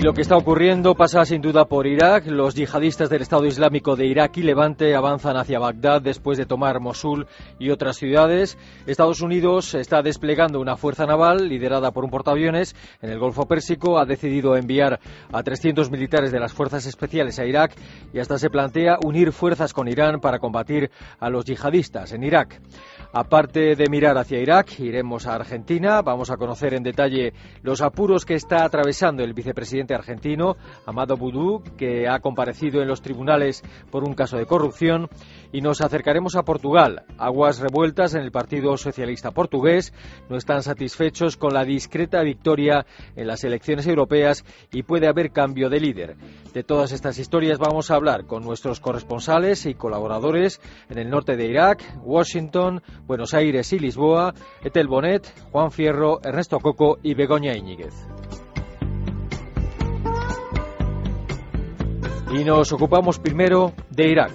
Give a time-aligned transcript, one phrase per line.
[0.00, 2.24] Y lo que está ocurriendo pasa sin duda por Irak.
[2.26, 6.80] Los yihadistas del Estado Islámico de Irak y Levante avanzan hacia Bagdad después de tomar
[6.80, 7.26] Mosul
[7.58, 8.56] y otras ciudades.
[8.86, 13.98] Estados Unidos está desplegando una fuerza naval liderada por un portaaviones en el Golfo Pérsico.
[13.98, 17.74] Ha decidido enviar a 300 militares de las fuerzas especiales a Irak
[18.14, 22.58] y hasta se plantea unir fuerzas con Irán para combatir a los yihadistas en Irak.
[23.12, 26.00] Aparte de mirar hacia Irak, iremos a Argentina.
[26.00, 27.32] Vamos a conocer en detalle
[27.62, 30.54] los apuros que está atravesando el vicepresidente argentino,
[30.86, 35.08] Amado Boudou, que ha comparecido en los tribunales por un caso de corrupción.
[35.52, 37.02] Y nos acercaremos a Portugal.
[37.18, 39.92] Aguas revueltas en el Partido Socialista Portugués.
[40.28, 45.68] No están satisfechos con la discreta victoria en las elecciones europeas y puede haber cambio
[45.68, 46.16] de líder.
[46.54, 51.36] De todas estas historias vamos a hablar con nuestros corresponsales y colaboradores en el norte
[51.36, 57.55] de Irak, Washington, Buenos Aires y Lisboa, Etel Bonet, Juan Fierro, Ernesto Coco y Begoña
[57.55, 57.93] Íñiguez.
[62.31, 64.31] Y nos ocupamos primero de Irak.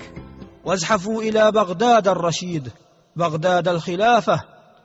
[0.64, 2.70] وازحفوا إلى بغداد الرشيد
[3.16, 4.40] بغداد الخلافة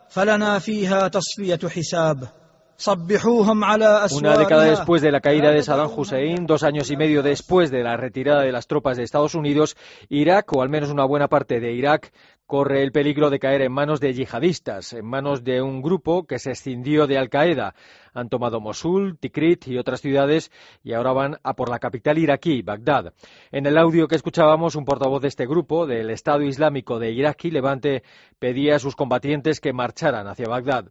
[0.09, 2.27] فلنا فيها تصفية حساب
[2.77, 6.97] صبحوهم على Una década أسوارها después de la caída de Saddam Hussein, dos años y
[6.97, 9.77] medio después de la retirada de las tropas de Estados Unidos,
[10.09, 12.11] Irak, o al menos una buena parte de Irak,
[12.50, 16.40] corre el peligro de caer en manos de yihadistas, en manos de un grupo que
[16.40, 17.76] se escindió de Al-Qaeda.
[18.12, 20.50] Han tomado Mosul, Tikrit y otras ciudades
[20.82, 23.14] y ahora van a por la capital iraquí, Bagdad.
[23.52, 27.44] En el audio que escuchábamos, un portavoz de este grupo, del Estado Islámico de Irak
[27.44, 28.02] y Levante,
[28.40, 30.86] pedía a sus combatientes que marcharan hacia Bagdad.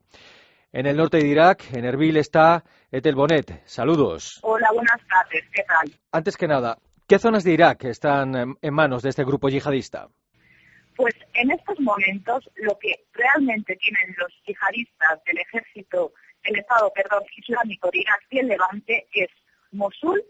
[0.71, 3.63] En el norte de Irak, en Erbil, está Etel Bonet.
[3.65, 4.39] Saludos.
[4.43, 5.43] Hola, buenas tardes.
[5.53, 5.91] ¿Qué tal?
[6.13, 10.07] Antes que nada, ¿qué zonas de Irak están en manos de este grupo yihadista?
[10.99, 16.11] Pues en estos momentos lo que realmente tienen los yihadistas del ejército,
[16.43, 19.29] del Estado, perdón, islámico de Irak y el Levante es
[19.71, 20.21] Mosul,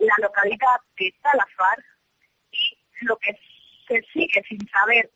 [0.00, 1.78] la localidad de Talafar
[2.50, 3.38] y lo que
[3.86, 5.08] se sigue sin saber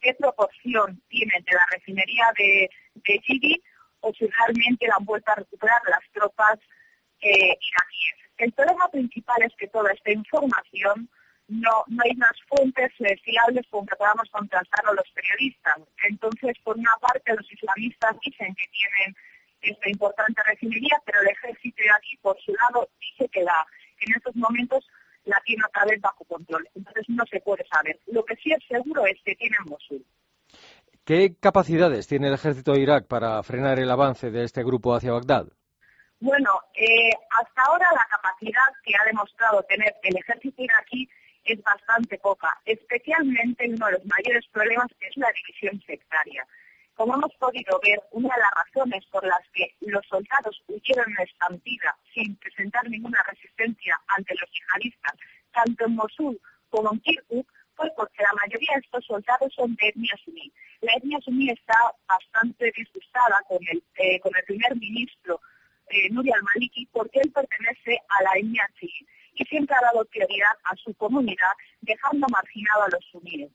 [0.00, 3.60] qué proporción tienen de la refinería de, de
[4.00, 6.58] o si realmente la han vuelto a recuperar las tropas
[7.20, 8.16] eh, iraquíes.
[8.38, 11.08] El problema principal es que toda esta información
[11.52, 15.76] no, no hay unas fuentes eh, fiables con que podamos contrastarlo los periodistas.
[16.08, 19.16] Entonces, por una parte, los islamistas dicen que tienen
[19.60, 23.66] esta importante refinería, pero el ejército iraquí, por su lado, dice que, la,
[24.00, 24.88] en estos momentos
[25.24, 26.66] la tiene otra vez bajo control.
[26.74, 27.98] Entonces, no se puede saber.
[28.06, 30.04] Lo que sí es seguro es que tienen Mosul.
[31.04, 35.12] ¿Qué capacidades tiene el ejército de Irak para frenar el avance de este grupo hacia
[35.12, 35.46] Bagdad?
[36.20, 41.08] Bueno, eh, hasta ahora la capacidad que ha demostrado tener el ejército iraquí
[41.44, 46.46] es bastante poca, especialmente uno de los mayores problemas es la división sectaria.
[46.94, 51.26] Como hemos podido ver, una de las razones por las que los soldados huyeron en
[51.26, 55.14] estampida sin presentar ninguna resistencia ante los yihadistas,
[55.52, 59.88] tanto en Mosul como en Kirkuk, fue porque la mayoría de estos soldados son de
[59.88, 60.52] etnia suní.
[60.82, 61.74] La etnia suní está
[62.06, 65.40] bastante disgustada con el, eh, con el primer ministro
[65.88, 69.80] eh, Nuri al-Maliki porque él pertenece a la etnia chií y siempre ha
[70.64, 73.50] a su comunidad dejando marginado a los suníes.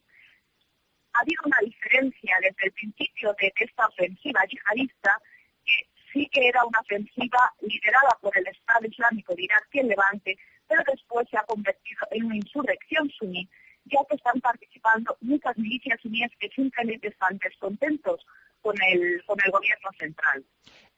[1.13, 5.19] Ha habido una diferencia desde el principio de esta ofensiva yihadista
[5.65, 5.73] que
[6.13, 10.37] sí que era una ofensiva liderada por el Estado Islámico de Irak y el Levante,
[10.67, 13.49] pero después se ha convertido en una insurrección suní,
[13.85, 18.25] ya que están participando muchas milicias suníes que simplemente están descontentos
[18.61, 20.43] con el, con el gobierno central.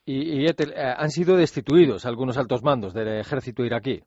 [0.05, 4.01] Y, y Etel, eh, han sido destituidos algunos altos mandos del ejército iraquí.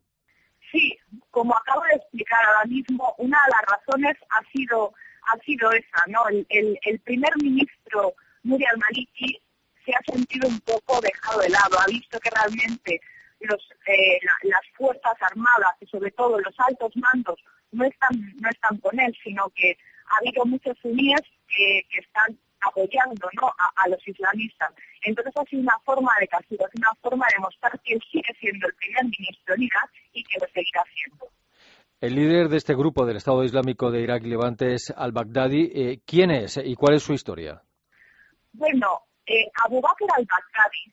[1.33, 4.95] Como acabo de explicar ahora mismo, una de las razones ha sido
[5.27, 6.21] ha sido esa, ¿no?
[6.49, 9.41] El, primer ministro Nuri al-Maliki
[9.85, 13.01] se ha sentido un poco dejado de lado, ha visto que realmente
[13.41, 17.39] eh, la, las fuerzas armadas y sobre todo los altos mandos
[17.73, 19.77] no están no están con él, sino que
[20.07, 23.53] ha habido muchos suníes que, están apoyando ¿no?
[23.77, 24.71] a, los islamistas.
[25.03, 28.35] Entonces ha sido una forma de castigo, es una forma de demostrar que él sigue
[28.39, 29.91] siendo el primer ministro en Irak
[30.33, 31.29] que lo seguirá siendo.
[32.01, 35.71] El líder de este grupo del Estado Islámico de Irak y Levante es al-Baghdadi.
[35.75, 37.63] Eh, ¿Quién es y cuál es su historia?
[38.53, 40.93] Bueno, eh, Abu Bakr al-Baghdadi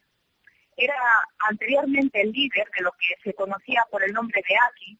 [0.77, 0.95] era
[1.49, 4.97] anteriormente el líder de lo que se conocía por el nombre de AKI,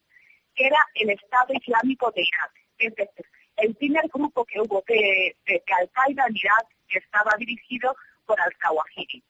[0.54, 2.52] que era el Estado Islámico de Irak.
[2.78, 3.26] Es decir,
[3.56, 7.94] el primer grupo que hubo de, de, de Al-Qaeda en Irak que estaba dirigido
[8.26, 9.22] por al-Zawahiri.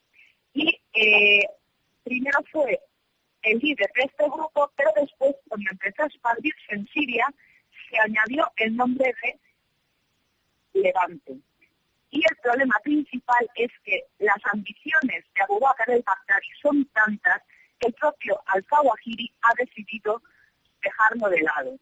[0.54, 1.46] Y eh,
[2.04, 2.80] primero fue
[3.42, 7.26] el líder de este grupo, pero después, cuando empezó a expandirse en Siria,
[7.88, 11.36] se añadió el nombre de Levante.
[12.10, 17.42] Y el problema principal es que las ambiciones de Abu Bakr el-Baghdadi son tantas
[17.78, 20.20] que el propio al-Zawahiri ha decidido
[20.82, 21.78] dejarlo de lado.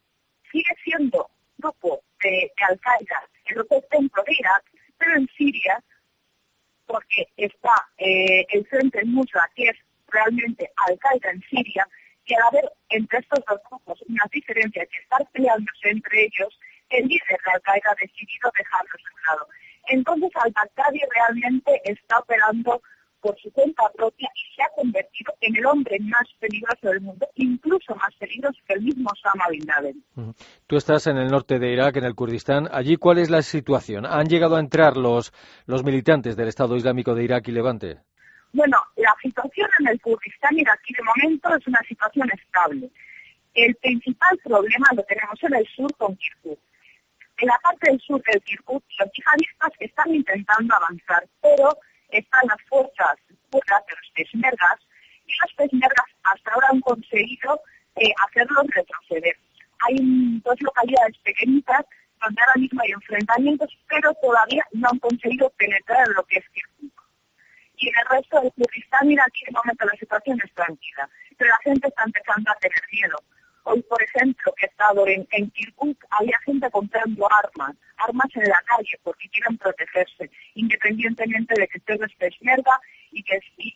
[0.53, 4.65] Sigue siendo grupo de, Al-Qaeda en otros templo de Irak,
[4.99, 5.83] pero en Siria,
[6.87, 9.77] porque está eh, el frente en Musra, que es
[10.11, 11.87] realmente Al-Qaeda en Siria,
[12.25, 16.59] que al haber entre estos dos grupos una diferencia que estar peleándose entre ellos,
[16.91, 19.49] el líder de Al-Qaeda ha decidido dejarlos de lado.
[19.89, 22.83] Entonces al-Baghdadi realmente está operando
[23.21, 27.27] por su cuenta propia y se ha convertido en el hombre más peligroso del mundo,
[27.35, 30.05] incluso más peligroso que el mismo Osama Bin Laden.
[30.67, 32.69] Tú estás en el norte de Irak, en el Kurdistán.
[32.71, 34.07] Allí, ¿cuál es la situación?
[34.07, 35.33] ¿Han llegado a entrar los,
[35.67, 37.99] los militantes del Estado Islámico de Irak y Levante?
[38.53, 42.91] Bueno, la situación en el Kurdistán iraquí de momento es una situación estable.
[43.55, 46.59] El principal problema lo tenemos en el sur con Kirkuk.
[47.39, 51.77] En la parte del sur del Kirkuk, los yihadistas están intentando avanzar, pero
[52.09, 53.17] están las fuerzas
[53.51, 54.79] kurdas de los peshmergas
[55.27, 57.61] y los peshmergas hasta ahora han conseguido
[57.97, 59.37] eh, hacerlos retroceder.
[59.81, 59.97] Hay
[60.43, 61.85] dos localidades pequeñitas
[62.21, 66.49] donde ahora mismo hay enfrentamientos, pero todavía no han conseguido penetrar en lo que es
[66.49, 67.08] Kirkuk.
[67.79, 71.59] Y en el resto del Kurdistán iraquí de momento la situación es tranquila, pero la
[71.59, 73.17] gente está empezando a tener miedo.
[73.65, 78.49] Hoy, por ejemplo, que he estado en, en Kirkuk, había gente comprando armas, armas en
[78.49, 82.81] la calle porque quieren protegerse, independientemente de que esté peshmerga
[83.13, 83.75] y que y,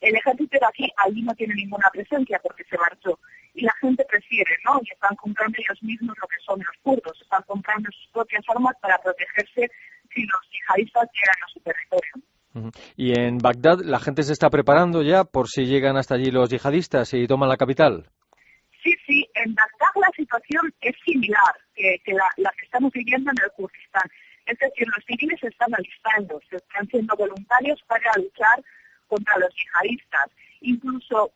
[0.00, 3.18] el ejército de aquí allí no tiene ninguna presencia porque se marchó.
[3.54, 4.80] Y la gente prefiere, ¿no?
[4.82, 8.76] Y están comprando ellos mismos lo que son los kurdos, están comprando sus propias armas
[8.82, 9.70] para protegerse
[10.12, 12.33] si los yihadistas llegan a su territorio.
[12.96, 16.50] Y en Bagdad la gente se está preparando ya por si llegan hasta allí los
[16.50, 18.08] yihadistas y toman la capital.
[18.82, 23.50] Sí, sí, en Bagdad la situación es similar que, la, que estamos viviendo en el
[23.52, 24.08] Kurdistán.
[24.46, 28.62] Es decir, los civiles se están alistando, se están siendo voluntarios para luchar
[29.08, 30.30] contra los yihadistas.
[30.60, 31.32] Incluso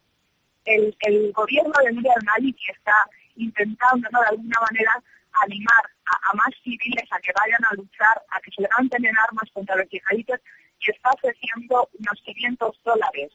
[0.66, 5.02] el, gobierno de Nur al-Maliki está intentando, de alguna manera,
[5.42, 9.50] animar a, más civiles a que vayan a luchar, a que se levanten en armas
[9.52, 10.40] contra los yihadistas
[10.80, 13.32] y está ofreciendo unos 500 dólares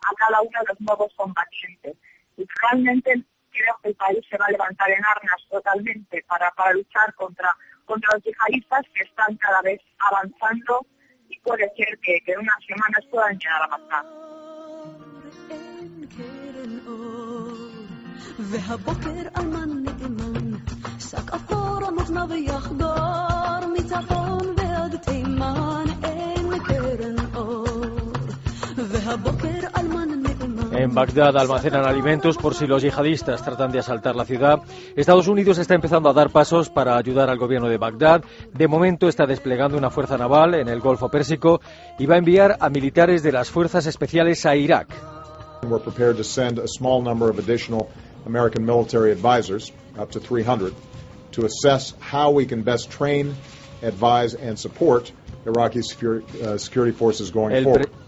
[0.00, 1.96] a cada uno de los nuevos combatientes.
[2.36, 6.72] Y realmente creo que el país se va a levantar en armas totalmente para, para
[6.72, 7.54] luchar contra,
[7.84, 10.86] contra los yihadistas que están cada vez avanzando
[11.28, 14.04] y puede ser que, que en unas semanas puedan llegar a pasar.
[30.72, 34.60] En Bagdad almacenan alimentos por si los yihadistas tratan de asaltar la ciudad.
[34.96, 38.24] Estados Unidos está empezando a dar pasos para ayudar al gobierno de Bagdad.
[38.52, 41.60] De momento está desplegando una fuerza naval en el Golfo Pérsico
[41.98, 44.88] y va a enviar a militares de las fuerzas especiales a Irak.
[45.62, 47.88] To send a small number of additional
[48.26, 50.74] American military advisors, up to 300,
[51.32, 53.34] to assess how we can best train,
[53.82, 54.58] advise and
[55.44, 55.68] Uh,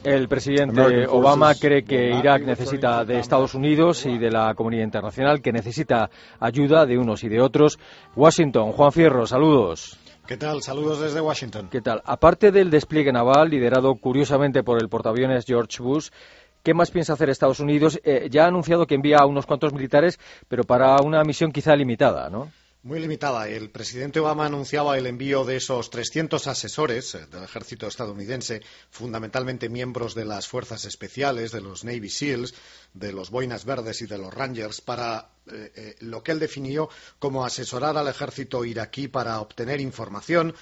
[0.04, 5.42] el, presidente Obama cree que Irak necesita de Estados Unidos y de la comunidad internacional,
[5.42, 7.78] que necesita ayuda de unos y de otros.
[8.14, 9.98] Washington, Juan Fierro, saludos.
[10.28, 10.62] ¿Qué tal?
[10.62, 11.68] Saludos desde Washington.
[11.70, 12.02] ¿Qué tal?
[12.04, 16.10] Aparte del despliegue naval liderado curiosamente por el portaaviones George Bush,
[16.62, 18.00] ¿Qué más piensa hacer Estados Unidos?
[18.04, 21.76] Eh, ya ha anunciado que envía a unos cuantos militares, pero para una misión quizá
[21.76, 22.50] limitada, ¿no?
[22.84, 23.48] Muy limitada.
[23.48, 28.60] El presidente Obama anunciaba el envío de esos 300 asesores eh, del ejército estadounidense,
[28.90, 32.52] fundamentalmente miembros de las fuerzas especiales, de los Navy SEALs,
[32.92, 36.88] de los Boinas Verdes y de los Rangers, para eh, eh, lo que él definió
[37.18, 40.54] como asesorar al ejército iraquí para obtener información,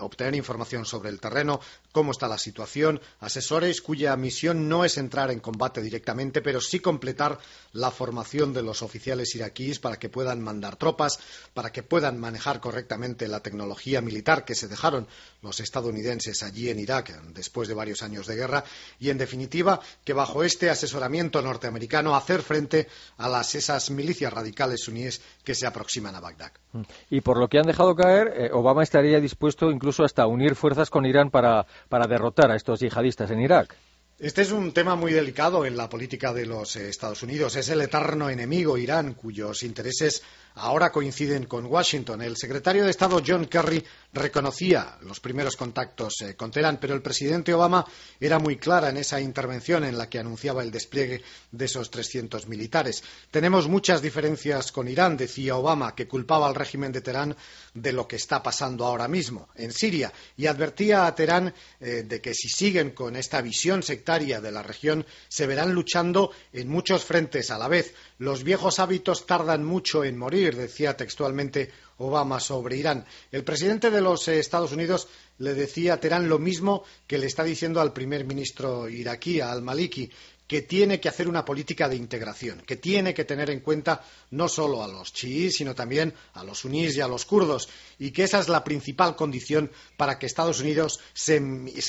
[0.00, 1.60] obtener información sobre el terreno,
[1.92, 6.80] cómo está la situación, asesores cuya misión no es entrar en combate directamente, pero sí
[6.80, 7.38] completar
[7.72, 11.18] la formación de los oficiales iraquíes para que puedan mandar tropas,
[11.54, 15.08] para que puedan manejar correctamente la tecnología militar que se dejaron
[15.40, 18.64] los estadounidenses allí en Irak después de varios años de guerra
[18.98, 24.82] y, en definitiva, que bajo este asesoramiento norteamericano hacer frente a las, esas milicias radicales
[24.82, 26.52] suníes que se aproximan a Bagdad.
[26.72, 26.82] Mm.
[27.10, 30.90] Y por lo que han dejado caer, eh, Obama estaría dispuesto incluso hasta unir fuerzas
[30.90, 33.76] con Irán para, para derrotar a estos yihadistas en Irak.
[34.18, 37.54] Este es un tema muy delicado en la política de los eh, Estados Unidos.
[37.54, 40.24] Es el eterno enemigo Irán, cuyos intereses
[40.58, 42.22] ahora coinciden con Washington.
[42.22, 47.02] El secretario de Estado John Kerry reconocía los primeros contactos eh, con Teherán, pero el
[47.02, 47.84] presidente Obama
[48.20, 51.22] era muy clara en esa intervención en la que anunciaba el despliegue
[51.52, 53.02] de esos 300 militares.
[53.30, 57.36] Tenemos muchas diferencias con Irán, decía Obama, que culpaba al régimen de Teherán
[57.74, 62.20] de lo que está pasando ahora mismo en Siria y advertía a Teherán eh, de
[62.20, 67.04] que si siguen con esta visión sectaria de la región se verán luchando en muchos
[67.04, 67.94] frentes a la vez.
[68.18, 73.04] Los viejos hábitos tardan mucho en morir, decía textualmente Obama sobre Irán.
[73.32, 77.26] El presidente de los eh, Estados Unidos le decía a Teherán lo mismo que le
[77.26, 80.10] está diciendo al primer ministro iraquí, al-Maliki,
[80.48, 84.48] que tiene que hacer una política de integración, que tiene que tener en cuenta no
[84.48, 88.24] solo a los chiíes, sino también a los sunís y a los kurdos, y que
[88.24, 91.36] esa es la principal condición para que Estados Unidos se,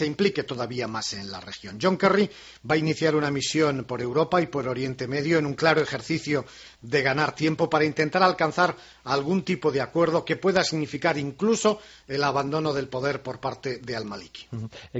[0.05, 1.79] implique todavía más en la región.
[1.81, 2.29] John Kerry
[2.69, 6.45] va a iniciar una misión por Europa y por Oriente Medio en un claro ejercicio
[6.81, 8.75] de ganar tiempo para intentar alcanzar
[9.05, 13.95] algún tipo de acuerdo que pueda significar incluso el abandono del poder por parte de
[13.95, 14.47] al-Maliki.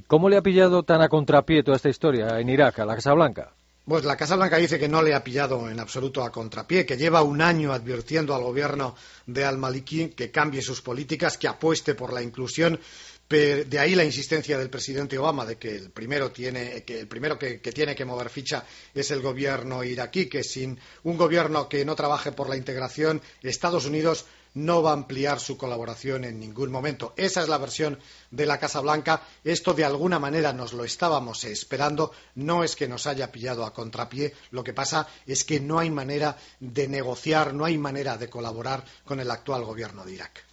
[0.07, 3.13] ¿Cómo le ha pillado tan a contrapié toda esta historia en Irak, a la Casa
[3.13, 3.48] Blanca?
[3.89, 6.95] Pues la Casa Blanca dice que no le ha pillado en absoluto a contrapié, que
[6.95, 12.13] lleva un año advirtiendo al gobierno de al-Maliki que cambie sus políticas, que apueste por
[12.13, 12.79] la inclusión.
[13.27, 17.39] De ahí la insistencia del presidente Obama de que el primero, tiene, que, el primero
[17.39, 21.95] que, tiene que mover ficha es el gobierno iraquí, que sin un gobierno que no
[21.95, 27.13] trabaje por la integración, Estados Unidos no va a ampliar su colaboración en ningún momento.
[27.15, 27.99] Esa es la versión
[28.31, 29.21] de la Casa Blanca.
[29.43, 32.11] Esto de alguna manera nos lo estábamos esperando.
[32.35, 34.33] No es que nos haya pillado a contrapié.
[34.51, 38.83] Lo que pasa es que no hay manera de negociar, no hay manera de colaborar
[39.05, 40.45] con el actual gobierno de Irak.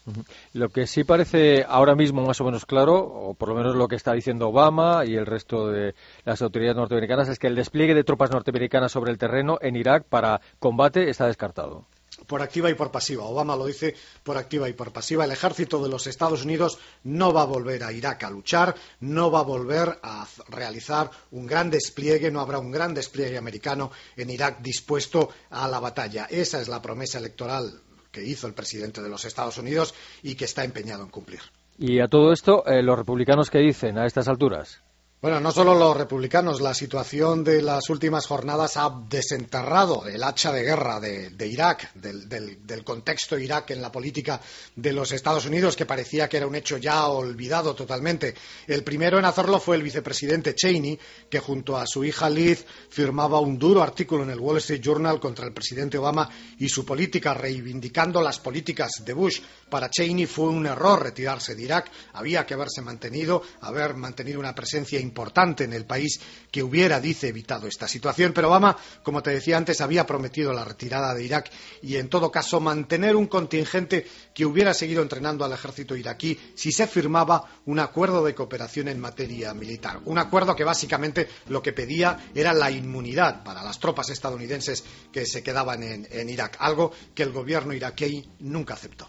[0.52, 3.88] Lo que sí parece ahora mismo más o menos claro, o por lo menos lo
[3.88, 7.94] que está diciendo Obama y el resto de las autoridades norteamericanas, es que el despliegue
[7.94, 11.86] de tropas norteamericanas sobre el terreno en Irak para combate está descartado
[12.26, 13.24] por activa y por pasiva.
[13.24, 15.24] Obama lo dice por activa y por pasiva.
[15.24, 19.30] El ejército de los Estados Unidos no va a volver a Irak a luchar, no
[19.30, 24.30] va a volver a realizar un gran despliegue, no habrá un gran despliegue americano en
[24.30, 26.26] Irak dispuesto a la batalla.
[26.30, 30.46] Esa es la promesa electoral que hizo el presidente de los Estados Unidos y que
[30.46, 31.40] está empeñado en cumplir.
[31.78, 34.82] Y a todo esto, eh, ¿los republicanos qué dicen a estas alturas?
[35.18, 40.52] Bueno, no solo los republicanos, la situación de las últimas jornadas ha desenterrado el hacha
[40.52, 44.42] de guerra de, Irak, del, del, del, contexto Irak en la política
[44.76, 48.34] de los Estados Unidos, que parecía que era un hecho ya olvidado totalmente.
[48.66, 50.98] El primero en hacerlo fue el vicepresidente Cheney,
[51.30, 55.18] que junto a su hija Liz firmaba un duro artículo en el Wall Street Journal
[55.18, 59.40] contra el presidente Obama y su política, reivindicando las políticas de Bush.
[59.70, 64.54] Para Cheney fue un error retirarse de Irak, había que haberse mantenido, haber mantenido una
[64.54, 66.20] presencia importante en el país
[66.50, 68.32] que hubiera, dice, evitado esta situación.
[68.32, 71.50] Pero Obama, como te decía antes, había prometido la retirada de Irak
[71.82, 76.72] y, en todo caso, mantener un contingente que hubiera seguido entrenando al ejército iraquí si
[76.72, 80.00] se firmaba un acuerdo de cooperación en materia militar.
[80.04, 85.24] Un acuerdo que básicamente lo que pedía era la inmunidad para las tropas estadounidenses que
[85.26, 89.08] se quedaban en, en Irak, algo que el gobierno iraquí nunca aceptó.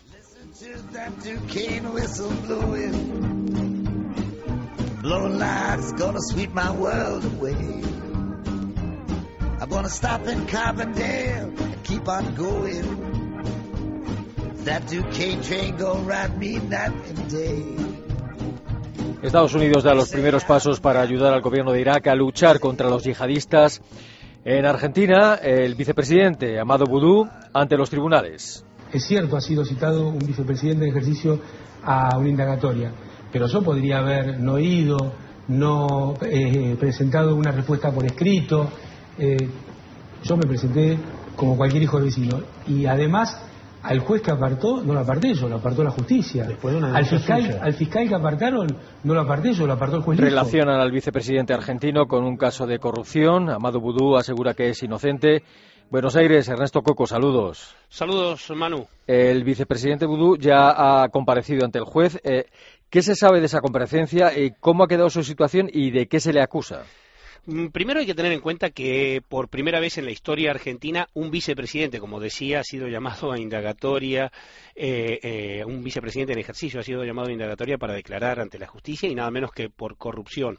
[5.01, 7.55] Blowing light's gonna sweep my world away.
[9.59, 12.85] I'm gonna stop in Carbondale and keep on going.
[14.65, 17.63] That Duquesne train gonna ride me night and day.
[19.21, 22.89] Estados Unidos da los primeros pasos para ayudar al gobierno de Irak a luchar contra
[22.89, 23.81] los yihadistas.
[24.45, 28.63] En Argentina, el vicepresidente Amado Boudou ante los tribunales.
[28.93, 31.39] Es cierto, ha sido citado un vicepresidente en ejercicio
[31.83, 32.91] a una indagatoria
[33.31, 35.13] pero yo podría haber no ido,
[35.47, 38.69] no eh, presentado una respuesta por escrito.
[39.17, 39.49] Eh,
[40.23, 40.97] yo me presenté
[41.35, 42.39] como cualquier hijo del vecino.
[42.67, 43.41] Y además,
[43.83, 46.45] al juez que apartó, no lo aparté yo, lo apartó la justicia.
[46.45, 48.67] al, fiscal, al fiscal que apartaron,
[49.03, 50.19] no lo aparté yo, lo apartó el juez.
[50.19, 53.49] Relacionan al vicepresidente argentino con un caso de corrupción.
[53.49, 55.43] Amado Budú asegura que es inocente.
[55.89, 57.73] Buenos Aires, Ernesto Coco, saludos.
[57.87, 58.87] Saludos, Manu.
[59.07, 62.19] El vicepresidente Budú ya ha comparecido ante el juez.
[62.25, 62.47] Eh,
[62.89, 64.37] ¿Qué se sabe de esa comparecencia?
[64.37, 66.85] y ¿Cómo ha quedado su situación y de qué se le acusa?
[67.45, 71.07] Mm, primero hay que tener en cuenta que por primera vez en la historia argentina
[71.13, 74.31] un vicepresidente, como decía, ha sido llamado a indagatoria,
[74.75, 78.67] eh, eh, un vicepresidente en ejercicio ha sido llamado a indagatoria para declarar ante la
[78.67, 80.57] justicia y nada menos que por corrupción.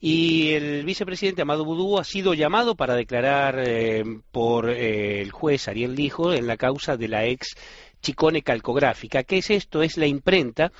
[0.00, 5.94] Y el vicepresidente Amado Budú ha sido llamado para declarar eh, por el juez Ariel
[5.94, 7.54] Lijo en la causa de la ex
[8.02, 9.22] Chicone Calcográfica.
[9.22, 9.82] ¿Qué es esto?
[9.82, 10.72] Es la imprenta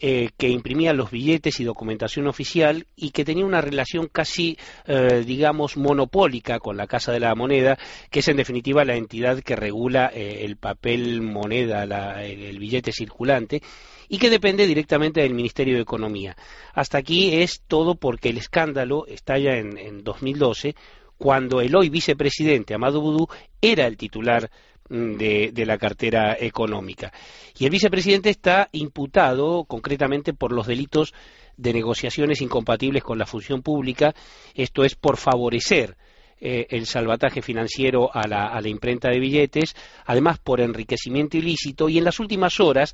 [0.00, 4.56] eh, que imprimía los billetes y documentación oficial y que tenía una relación casi,
[4.86, 7.76] eh, digamos, monopólica con la Casa de la Moneda,
[8.08, 11.82] que es en definitiva la entidad que regula eh, el papel moneda,
[12.22, 13.60] el, billete circulante
[14.08, 16.36] y que depende directamente del Ministerio de Economía.
[16.74, 20.76] Hasta aquí es todo porque el escándalo estalla en, en 2012
[21.16, 23.26] cuando el hoy vicepresidente Amado Boudou
[23.60, 24.48] era el titular
[24.88, 27.12] De, la cartera económica.
[27.58, 31.12] Y el vicepresidente está imputado concretamente por los delitos
[31.58, 34.14] de negociaciones incompatibles con la función pública,
[34.54, 35.96] esto es por favorecer
[36.40, 39.74] eh, el salvataje financiero a la, imprenta de billetes,
[40.06, 42.92] además por enriquecimiento ilícito y en las últimas horas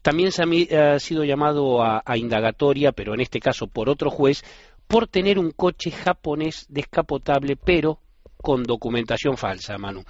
[0.00, 4.42] también se ha, sido llamado a, indagatoria, pero en este caso por otro juez,
[4.86, 7.98] por tener un coche japonés descapotable, pero
[8.40, 10.04] con documentación falsa, Manu.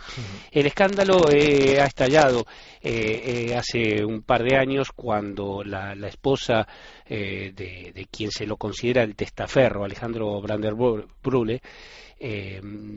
[0.51, 2.47] El escándalo eh, ha estallado
[2.81, 6.67] eh, eh, hace un par de años cuando la, esposa
[7.09, 11.61] de, quien se lo considera el testaferro, Alejandro Brander Brule,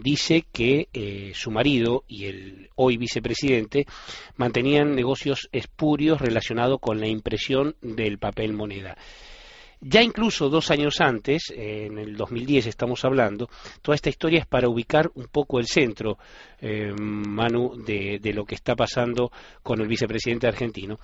[0.03, 3.85] dice que su marido y el hoy vicepresidente
[4.35, 8.97] mantenían negocios espurios relacionados con la impresión del papel moneda.
[9.83, 13.49] Ya incluso dos años antes, en el 2010 estamos hablando,
[13.81, 16.19] toda esta historia es para ubicar un poco el centro,
[16.59, 19.31] eh, Manu, de, lo que está pasando
[19.63, 20.99] con el vicepresidente argentino.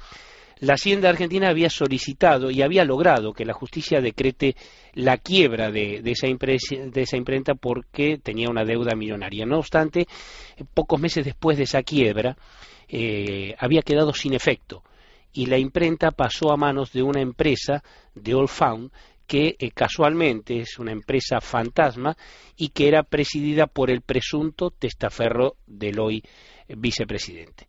[0.60, 4.55] La Hacienda Argentina había solicitado y había logrado que la justicia decrete
[4.93, 9.48] la quiebra de, esa, de esa, imprenta porque tenía una deuda millonaria.
[9.48, 10.05] No obstante,
[10.75, 12.38] pocos meses después de esa quiebra,
[12.88, 14.84] eh, había quedado sin efecto
[15.34, 17.84] y la imprenta pasó a manos de una empresa
[18.15, 18.91] de Old Found
[19.27, 22.17] que eh, casualmente es una empresa fantasma
[22.55, 26.24] y que era presidida por el presunto testaferro del hoy
[26.67, 27.67] eh, vicepresidente.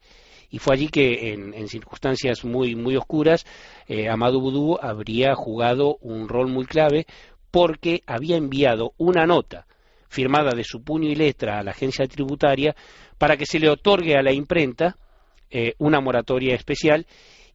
[0.50, 3.44] Y fue allí que, en, circunstancias muy, muy oscuras,
[3.86, 7.06] eh, Amadou Boudou habría jugado un rol muy clave
[7.50, 9.66] porque había enviado una nota
[10.08, 12.74] firmada de su puño y letra a la agencia tributaria
[13.18, 14.96] para que se le otorgue a la imprenta
[15.78, 17.06] una moratoria especial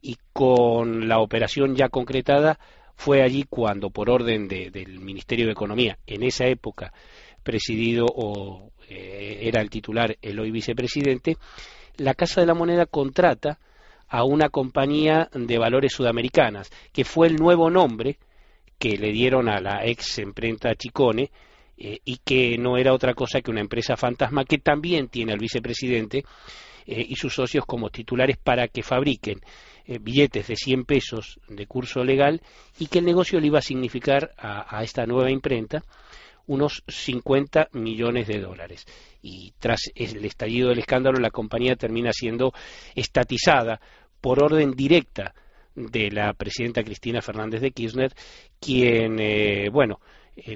[0.03, 2.60] y con la operación ya concretada
[2.95, 6.93] fue allí cuando, por orden del Ministerio de Economía, en esa época
[7.41, 11.37] presidido o eh, era el titular el hoy vicepresidente,
[11.98, 13.59] la Casa de la Moneda contrata
[14.07, 18.18] a una compañía de valores sudamericanas, que fue el nuevo nombre
[18.77, 21.31] que le dieron a la ex imprenta Chicone,
[21.77, 25.39] eh, y que no era otra cosa que una empresa fantasma que también tiene al
[25.39, 26.24] vicepresidente
[26.85, 29.39] eh, y sus socios como titulares para que fabriquen
[29.85, 32.41] eh, billetes de 100 pesos de curso legal
[32.79, 35.83] y que el negocio le iba a significar a, esta nueva imprenta
[36.46, 38.85] unos 50 millones de dólares.
[39.22, 42.51] Y tras el estallido del escándalo, la compañía termina siendo
[42.96, 43.79] estatizada
[44.19, 45.33] por orden directa
[45.74, 48.13] de la presidenta Cristina Fernández de Kirchner,
[48.59, 50.01] quien, eh, bueno,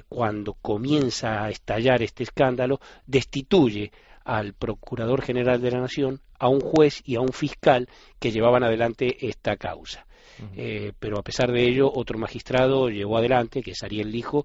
[0.08, 3.92] cuando comienza a estallar este escándalo, destituye
[4.28, 7.88] al Procurador General de la Nación, a un juez y a un fiscal
[8.20, 10.06] que llevaban adelante esta causa.
[10.54, 14.44] Eh, pero a pesar de ello, otro magistrado llevó adelante, que es Ariel Lijo,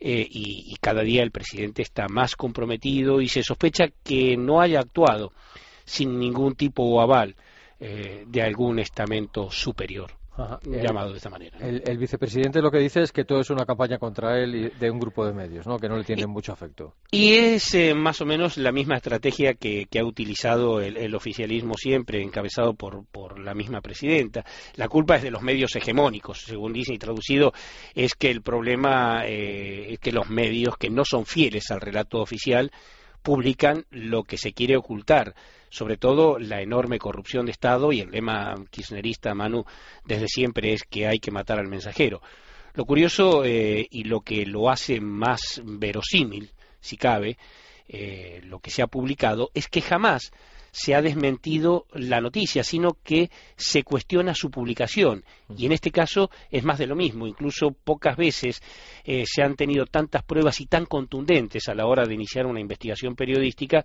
[0.00, 4.80] eh, y, cada día el presidente está más comprometido y se sospecha que no haya
[4.80, 5.32] actuado
[5.84, 7.36] sin ningún tipo o aval
[7.80, 10.10] eh, de algún estamento superior
[10.64, 11.58] llamado de esta manera.
[11.60, 14.90] El, vicepresidente lo que dice es que todo es una campaña contra él y de
[14.90, 15.78] un grupo de medios, ¿no?
[15.78, 16.94] que no le tienen mucho afecto.
[17.10, 22.22] Y es eh, más o menos la misma estrategia que, ha utilizado el, oficialismo siempre,
[22.22, 24.44] encabezado por, por la misma presidenta.
[24.74, 27.52] La culpa es de los medios hegemónicos, según dice y traducido,
[27.94, 32.20] es que el problema eh, es que los medios que no son fieles al relato
[32.20, 32.72] oficial
[33.22, 35.34] publican lo que se quiere ocultar
[35.74, 39.64] sobre todo la enorme corrupción de Estado y el lema kirchnerista, Manu,
[40.04, 42.22] desde siempre es que hay que matar al mensajero.
[42.74, 47.38] Lo curioso eh, y lo que lo hace más verosímil, si cabe,
[47.88, 50.30] eh, lo que se ha publicado, es que jamás
[50.74, 55.24] se ha desmentido la noticia, sino que se cuestiona su publicación.
[55.56, 57.28] Y en este caso es más de lo mismo.
[57.28, 58.60] Incluso pocas veces
[59.04, 62.58] eh, se han tenido tantas pruebas y tan contundentes a la hora de iniciar una
[62.58, 63.84] investigación periodística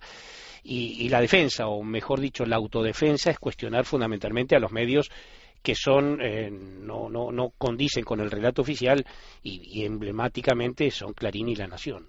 [0.64, 5.10] y, la defensa, o mejor dicho, la autodefensa, es cuestionar fundamentalmente a los medios
[5.62, 9.04] que son eh, no, no, no condicen con el relato oficial
[9.42, 12.06] y, emblemáticamente son Clarín y La Nación.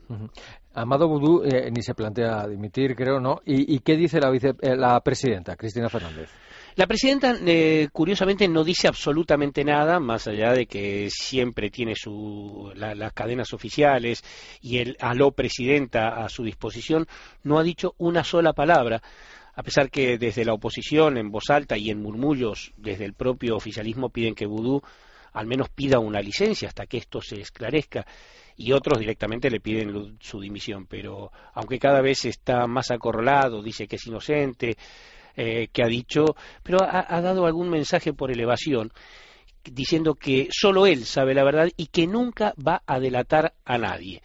[0.73, 3.41] Amado Boudou eh, ni se plantea dimitir, creo, ¿no?
[3.45, 6.29] ¿Y, qué dice la, eh, la presidenta, Cristina Fernández?
[6.75, 12.71] La presidenta, eh, curiosamente, no dice absolutamente nada, más allá de que siempre tiene su,
[12.75, 14.23] las cadenas oficiales
[14.61, 17.07] y el aló presidenta a su disposición,
[17.43, 19.01] no ha dicho una sola palabra
[19.53, 23.55] a pesar que desde la oposición, en voz alta y en murmullos desde el propio
[23.55, 24.81] oficialismo piden que Vudú
[25.33, 28.05] al menos pida una licencia hasta que esto se esclarezca
[28.57, 30.85] y otros directamente le piden su dimisión.
[30.87, 34.75] Pero aunque cada vez está más acorralado, dice que es inocente,
[35.35, 38.91] eh, que ha dicho, pero ha, dado algún mensaje por elevación
[39.63, 44.21] diciendo que solo él sabe la verdad y que nunca va a delatar a nadie.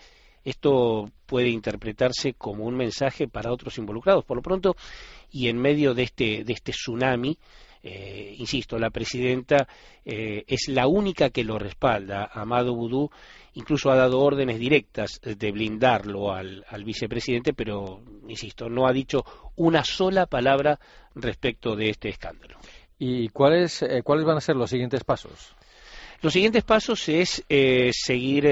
[0.46, 4.24] Esto puede interpretarse como un mensaje para otros involucrados.
[4.24, 4.76] Por lo pronto,
[5.28, 7.36] y en medio de este, de este tsunami,
[7.82, 9.66] eh, insisto, la presidenta
[10.04, 12.30] eh, es la única que lo respalda.
[12.32, 13.10] Amado Boudou
[13.54, 19.24] incluso ha dado órdenes directas de blindarlo al, vicepresidente, pero, insisto, no ha dicho
[19.56, 20.78] una sola palabra
[21.16, 22.56] respecto de este escándalo.
[23.00, 25.55] ¿Y cuáles, eh, cuáles van a ser los siguientes pasos?
[26.22, 27.44] Los siguientes pasos es
[27.92, 28.44] seguir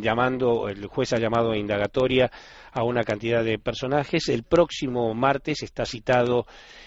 [0.00, 2.30] llamando, el juez ha llamado a indagatoria
[2.72, 4.28] a una cantidad de personajes.
[4.28, 6.46] El próximo martes está citado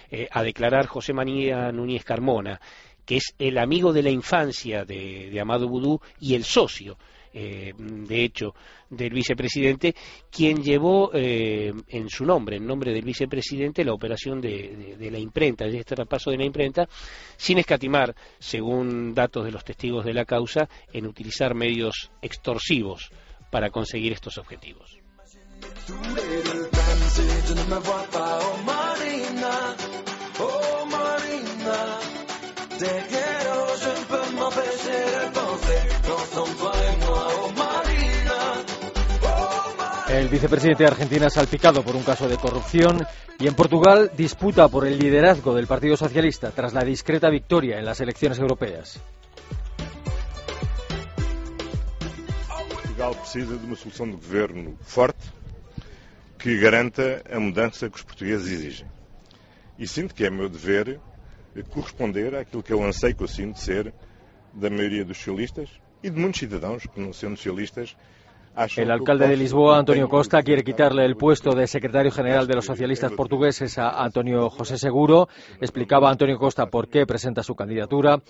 [0.09, 2.59] eh, a declarar José María Núñez Carmona,
[3.05, 6.97] que es el amigo de la infancia de, Amado Vudú y el socio.
[7.37, 8.55] Eh, de hecho,
[8.89, 9.93] del vicepresidente,
[10.31, 15.19] quien llevó eh, en su nombre, en nombre del vicepresidente, la operación de, de la
[15.19, 16.87] imprenta, de este traspaso de la imprenta,
[17.35, 23.11] sin escatimar, según datos de los testigos de la causa, en utilizar medios extorsivos
[23.51, 24.97] para conseguir estos objetivos.
[40.25, 43.05] El vicepresidente de Argentina salpicado por un caso de corrupción
[43.37, 47.85] y en Portugal disputa por el liderazgo del Partido Socialista tras la discreta victoria en
[47.85, 48.99] las elecciones europeas.
[52.71, 55.27] Portugal precisa de una solución de gobierno fuerte
[56.39, 58.87] que garanta a mudança que os portugueses exigem.
[59.77, 60.99] E sinto que é meu dever
[61.69, 63.93] corresponder àquilo que o anseio que eu sinto de ser
[64.51, 65.69] da maioria dos socialistas
[66.01, 67.95] e de muitos cidadãos que, não sendo socialistas,
[68.77, 72.65] El alcalde de Lisboa, Antonio Costa, quiere quitarle el puesto de secretario general de los
[72.65, 75.27] socialistas portugueses a Antonio José Seguro.
[75.59, 78.21] Explicaba Antonio Costa por qué presenta su candidatura.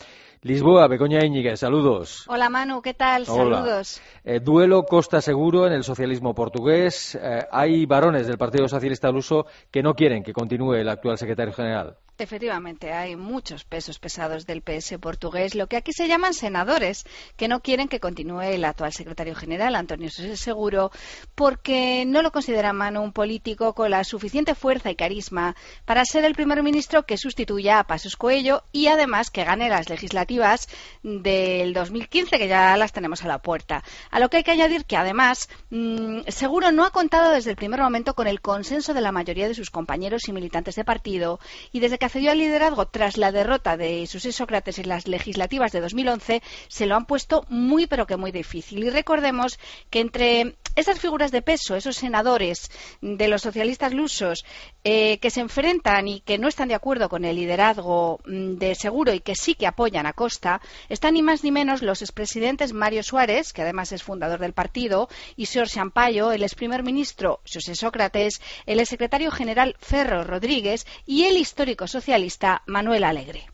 [0.42, 2.26] Lisboa, Begoña Íñiguez, saludos.
[2.28, 3.28] Hola Manu, ¿qué tal?
[3.28, 4.02] Saludos.
[4.24, 7.16] Eh, duelo Costa Seguro en el socialismo portugués.
[7.22, 11.54] Eh, hay varones del Partido Socialista Luso que no quieren que continúe el actual secretario
[11.54, 11.98] general.
[12.17, 17.49] Efectivamente, hay muchos pesos pesados del PS portugués, lo que aquí se llaman senadores, que
[17.49, 20.91] no quieren que continúe el actual secretario general, Antonio Seguro,
[21.36, 26.23] porque no lo consideran mano un político con la suficiente fuerza y carisma para ser
[26.23, 30.69] el primer ministro que sustituya a Pasos Coelho y además que gane las legislativas
[31.04, 33.84] del 2015, que ya las tenemos a la puerta.
[34.10, 37.58] A lo que hay que añadir que además mm, Seguro no ha contado desde el
[37.58, 41.41] primer momento con el consenso de la mayoría de sus compañeros y militantes de partido
[41.73, 45.72] y desde que accedió al liderazgo tras la derrota de sus Sócrates en las legislativas
[45.72, 48.84] de 2011, se lo han puesto muy pero que muy difícil.
[48.84, 54.46] Y recordemos que entre esas figuras de peso, esos senadores de los socialistas lusos
[54.84, 58.76] eh, que se enfrentan y que no están de acuerdo con el liderazgo mm, de
[58.76, 62.74] Seguro y que sí que apoyan a Costa, están ni más ni menos los expresidentes
[62.74, 67.40] Mario Suárez, que además es fundador del partido, y Sor Champayo, el ex primer ministro
[67.52, 73.48] José Sócrates, el ex secretario general Ferro Rodríguez y el histórico socialista Manuel Alegre.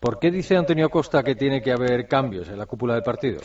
[0.00, 3.40] ¿Por qué dice Antonio Costa que tiene que haber cambios en la cúpula del partido?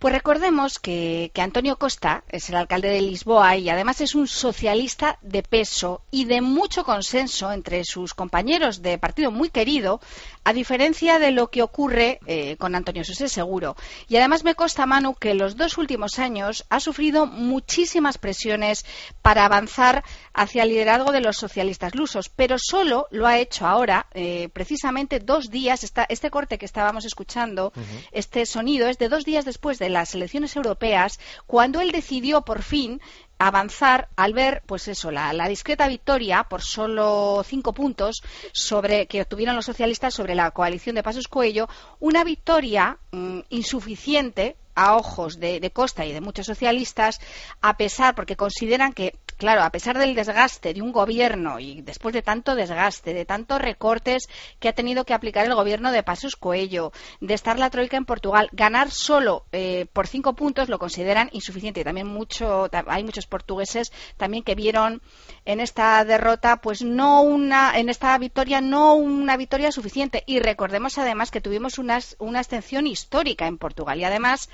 [0.00, 5.18] Pues recordemos que, Antonio Costa es el alcalde de Lisboa y además es un socialista
[5.20, 10.00] de peso y de mucho consenso entre sus compañeros de partido muy querido,
[10.42, 13.76] a diferencia de lo que ocurre eh, con Antonio Sosé Seguro.
[14.08, 18.86] Y además me consta, Manu, que en los dos últimos años ha sufrido muchísimas presiones
[19.20, 24.06] para avanzar hacia el liderazgo de los socialistas lusos, pero solo lo ha hecho ahora,
[24.14, 27.74] eh, precisamente dos días, este corte que estábamos escuchando,
[28.12, 32.62] este sonido es de dos días después de las elecciones europeas, cuando él decidió por
[32.62, 33.00] fin
[33.38, 38.22] avanzar al ver, pues eso, la, discreta victoria por solo cinco puntos
[38.52, 41.66] sobre que obtuvieron los socialistas sobre la coalición de Pasos Cuello,
[42.00, 47.20] una victoria mm, insuficiente a ojos de, Costa y de muchos socialistas,
[47.60, 52.12] a pesar, porque consideran que, claro, a pesar del desgaste de un gobierno y después
[52.12, 54.28] de tanto desgaste, de tantos recortes
[54.58, 58.04] que ha tenido que aplicar el gobierno de Pasos Coello, de estar la troika en
[58.04, 61.84] Portugal, ganar solo eh, por cinco puntos lo consideran insuficiente.
[61.84, 65.02] También mucho, hay muchos portugueses también que vieron
[65.44, 70.22] en esta derrota, pues no una, en esta victoria, no una victoria suficiente.
[70.26, 73.98] Y recordemos además que tuvimos una, una abstención histórica en Portugal.
[73.98, 74.48] Y además,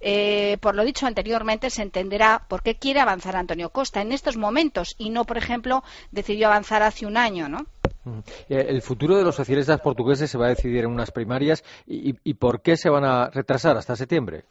[0.00, 4.00] eh, por lo dicho anteriormente, se entenderá por qué quiere avanzar Antonio Costa.
[4.00, 7.66] En estos momentos y no, por ejemplo, decidió avanzar hace un año, ¿no?
[8.48, 12.34] Eh, el futuro de los socialistas portugueses se va a decidir en unas primarias y
[12.34, 14.44] ¿por qué se van a retrasar hasta septiembre?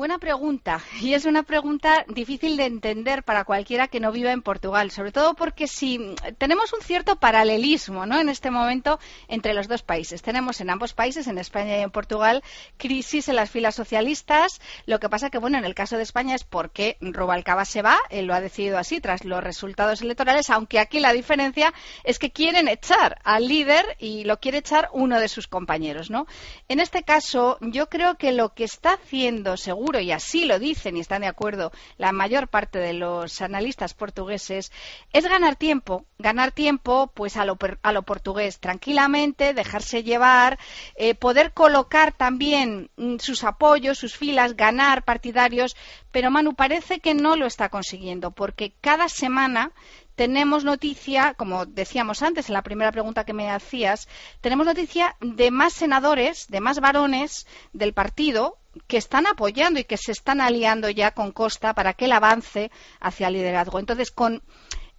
[0.00, 0.80] Buena pregunta.
[1.02, 5.12] Y es una pregunta difícil de entender para cualquiera que no viva en Portugal, sobre
[5.12, 8.18] todo porque si tenemos un cierto paralelismo ¿no?
[8.18, 10.22] en este momento entre los dos países.
[10.22, 12.42] Tenemos en ambos países, en España y en Portugal,
[12.78, 14.62] crisis en las filas socialistas.
[14.86, 17.98] Lo que pasa que, bueno, en el caso de España es porque Rubalcaba se va,
[18.08, 22.30] él lo ha decidido así tras los resultados electorales, aunque aquí la diferencia es que
[22.30, 26.08] quieren echar al líder y lo quiere echar uno de sus compañeros.
[26.08, 26.26] ¿no?
[26.68, 30.96] En este caso, yo creo que lo que está haciendo, según y así lo dicen
[30.96, 34.70] y están de acuerdo la mayor parte de los analistas portugueses,
[35.12, 40.58] es ganar tiempo, ganar tiempo pues a lo, a lo portugués, tranquilamente, dejarse llevar,
[40.94, 45.76] eh, poder colocar también mm, sus apoyos, sus filas, ganar partidarios,
[46.12, 49.72] pero Manu parece que no lo está consiguiendo, porque cada semana
[50.20, 54.06] tenemos noticia, como decíamos antes en la primera pregunta que me hacías,
[54.42, 59.96] tenemos noticia de más senadores, de más varones del partido que están apoyando y que
[59.96, 63.78] se están aliando ya con Costa para que él avance hacia el liderazgo.
[63.78, 64.42] Entonces, con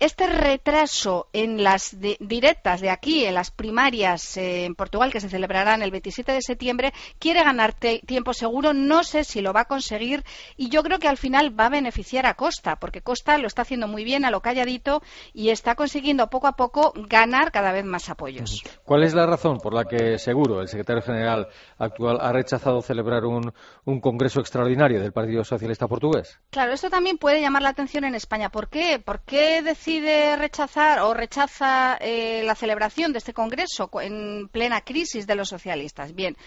[0.01, 5.29] este retraso en las directas de aquí, en las primarias eh, en Portugal, que se
[5.29, 8.73] celebrarán el 27 de septiembre, quiere ganar tiempo seguro.
[8.73, 10.23] No sé si lo va a conseguir
[10.57, 13.61] y yo creo que al final va a beneficiar a Costa, porque Costa lo está
[13.61, 17.85] haciendo muy bien a lo calladito y está consiguiendo poco a poco ganar cada vez
[17.85, 18.63] más apoyos.
[18.83, 23.23] ¿Cuál es la razón por la que, seguro, el secretario general actual ha rechazado celebrar
[23.25, 23.53] un,
[23.85, 26.39] un congreso extraordinario del Partido Socialista Portugués?
[26.49, 28.49] Claro, esto también puede llamar la atención en España.
[28.49, 28.97] ¿Por qué?
[28.97, 34.81] ¿Por qué decir decide rechazar o rechaza eh, la celebración de este Congreso en plena
[34.81, 36.15] crisis de los socialistas?
[36.15, 36.37] Bien,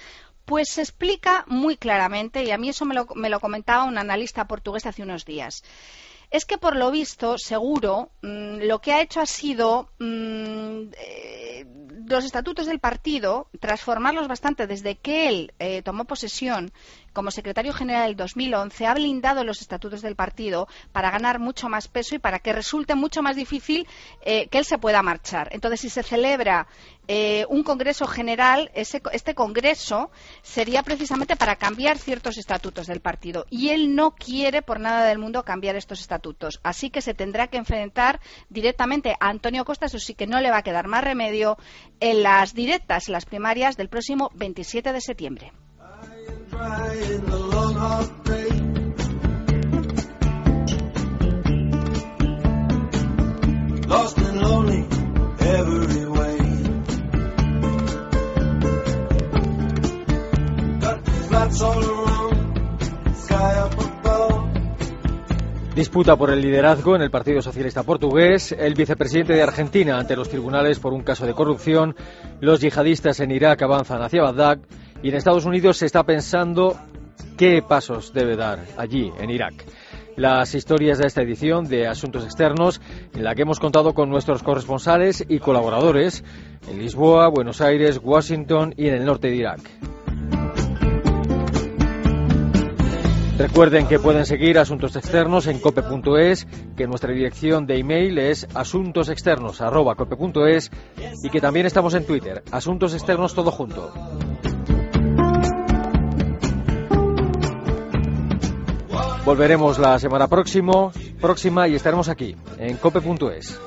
[0.46, 3.98] pues se explica muy claramente, y a mí eso me lo, me lo comentaba un
[3.98, 5.62] analista portugués hace unos días
[6.30, 11.64] es que por lo visto, seguro, mm, lo que ha hecho ha sido mm, eh,
[12.08, 16.72] los estatutos del partido, transformarlos bastante desde que él eh, tomó posesión
[17.14, 21.88] como secretario general del 2011, ha blindado los estatutos del partido para ganar mucho más
[21.88, 23.86] peso y para que resulte mucho más difícil
[24.20, 25.48] eh, que él se pueda marchar.
[25.52, 26.66] Entonces, si se celebra
[27.06, 30.10] eh, un Congreso General, este Congreso
[30.42, 33.46] sería precisamente para cambiar ciertos estatutos del partido.
[33.48, 36.60] Y él no quiere por nada del mundo cambiar estos estatutos.
[36.62, 40.50] Así que se tendrá que enfrentar directamente a Antonio Costa, eso sí que no le
[40.50, 41.56] va a quedar más remedio,
[42.00, 45.52] en las directas, en las primarias del próximo 27 de septiembre.
[65.74, 70.28] Disputa por el liderazgo en el Partido Socialista Portugués, el vicepresidente de Argentina ante los
[70.28, 71.96] tribunales por un caso de corrupción,
[72.40, 74.58] los yihadistas en Irak avanzan hacia Bagdad
[75.04, 76.78] y en Estados Unidos se está pensando
[77.36, 79.52] qué pasos debe dar allí, en Irak.
[80.16, 82.80] Las historias de esta edición de Asuntos Externos,
[83.12, 86.24] en la que hemos contado con nuestros corresponsales y colaboradores
[86.70, 89.60] en Lisboa, Buenos Aires, Washington y en el norte de Irak.
[93.36, 100.70] Recuerden que pueden seguir Asuntos Externos en cope.es, que nuestra dirección de email es asuntosexternos.cope.es
[101.22, 103.92] y que también estamos en Twitter, Asuntos Externos todo junto.
[109.24, 113.58] Volveremos la semana próxima y estaremos aquí en cope.es.